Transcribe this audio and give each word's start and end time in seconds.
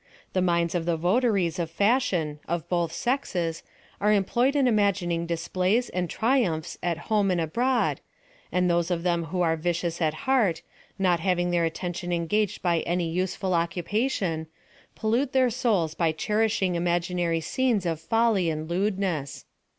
The 0.33 0.41
minds 0.41 0.73
of 0.73 0.87
the 0.87 0.97
votaries 0.97 1.59
of 1.59 1.69
fash 1.69 2.11
ion, 2.11 2.39
of 2.47 2.67
both 2.67 2.91
sexes, 2.91 3.61
are 3.99 4.11
employed 4.11 4.55
in 4.55 4.67
imagining 4.67 5.27
dis 5.27 5.47
plays 5.47 5.89
and 5.89 6.09
triumphs 6.09 6.75
at 6.81 6.97
home 7.13 7.29
and 7.29 7.39
abroad, 7.39 8.01
and 8.51 8.67
those 8.67 8.89
of 8.89 9.03
them 9.03 9.25
who 9.25 9.43
are 9.43 9.55
vicious 9.55 10.01
at 10.01 10.15
heart, 10.25 10.63
not 10.97 11.19
having 11.19 11.51
their 11.51 11.65
attention 11.65 12.11
engaged 12.11 12.63
by 12.63 12.79
any 12.79 13.11
useful 13.11 13.53
occupation, 13.53 14.47
pollute 14.95 15.33
their 15.33 15.51
souls 15.51 15.93
by 15.93 16.11
cherishing 16.11 16.73
imaginary 16.73 17.39
scenes 17.39 17.85
of 17.85 17.99
folly 18.01 18.49
and 18.49 18.67
lewdness. 18.71 19.45